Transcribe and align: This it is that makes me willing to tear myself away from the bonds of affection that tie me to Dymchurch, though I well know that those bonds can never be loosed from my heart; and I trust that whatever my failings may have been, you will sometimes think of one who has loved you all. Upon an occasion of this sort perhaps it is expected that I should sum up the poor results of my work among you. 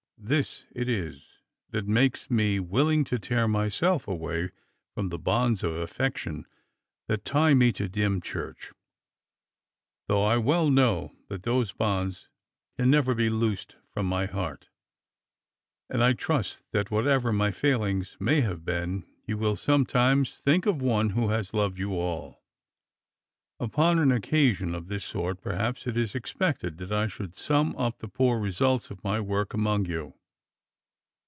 This 0.23 0.65
it 0.71 0.87
is 0.87 1.39
that 1.71 1.87
makes 1.87 2.29
me 2.29 2.59
willing 2.59 3.03
to 3.05 3.17
tear 3.17 3.47
myself 3.47 4.07
away 4.07 4.51
from 4.93 5.09
the 5.09 5.17
bonds 5.17 5.63
of 5.63 5.73
affection 5.75 6.45
that 7.07 7.25
tie 7.25 7.55
me 7.55 7.71
to 7.73 7.89
Dymchurch, 7.89 8.71
though 10.07 10.23
I 10.23 10.37
well 10.37 10.69
know 10.69 11.11
that 11.29 11.41
those 11.41 11.71
bonds 11.73 12.29
can 12.77 12.91
never 12.91 13.15
be 13.15 13.31
loosed 13.31 13.77
from 13.91 14.05
my 14.05 14.27
heart; 14.27 14.69
and 15.89 16.03
I 16.03 16.13
trust 16.13 16.71
that 16.71 16.91
whatever 16.91 17.33
my 17.33 17.49
failings 17.49 18.15
may 18.19 18.41
have 18.41 18.63
been, 18.63 19.03
you 19.25 19.39
will 19.39 19.55
sometimes 19.55 20.37
think 20.39 20.67
of 20.67 20.83
one 20.83 21.09
who 21.09 21.29
has 21.29 21.51
loved 21.51 21.79
you 21.79 21.95
all. 21.97 22.37
Upon 23.59 23.99
an 23.99 24.11
occasion 24.11 24.73
of 24.73 24.87
this 24.87 25.05
sort 25.05 25.39
perhaps 25.39 25.85
it 25.85 25.95
is 25.95 26.15
expected 26.15 26.79
that 26.79 26.91
I 26.91 27.05
should 27.05 27.35
sum 27.35 27.75
up 27.75 27.99
the 27.99 28.07
poor 28.07 28.39
results 28.39 28.89
of 28.89 29.03
my 29.03 29.19
work 29.19 29.53
among 29.53 29.85
you. 29.85 30.15